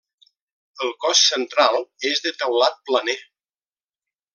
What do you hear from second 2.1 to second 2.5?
és de